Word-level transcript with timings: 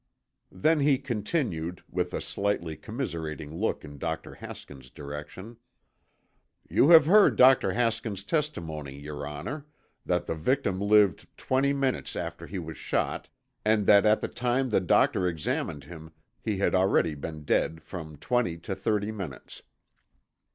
Then 0.51 0.79
he 0.79 0.97
continued, 0.97 1.83
with 1.87 2.11
a 2.15 2.21
slightly 2.21 2.75
commiserating 2.75 3.53
look 3.55 3.85
in 3.85 3.99
Dr. 3.99 4.33
Haskins' 4.33 4.89
direction: 4.89 5.57
"You 6.67 6.89
have 6.89 7.05
heard 7.05 7.35
Dr. 7.35 7.73
Haskins' 7.73 8.23
testimony, 8.23 8.97
your 8.99 9.27
honor, 9.27 9.67
that 10.03 10.25
the 10.25 10.33
victim 10.33 10.79
lived 10.81 11.27
twenty 11.37 11.71
minutes 11.71 12.15
after 12.15 12.47
he 12.47 12.57
was 12.57 12.77
shot, 12.77 13.29
and 13.63 13.85
that 13.85 14.07
at 14.07 14.21
the 14.21 14.27
time 14.27 14.71
that 14.71 14.79
the 14.79 14.85
doctor 14.87 15.27
examined 15.27 15.83
him 15.83 16.09
he 16.41 16.57
had 16.57 16.73
already 16.73 17.13
been 17.13 17.43
dead 17.43 17.83
from 17.83 18.15
twenty 18.15 18.57
to 18.57 18.73
thirty 18.73 19.11
minutes. 19.11 19.61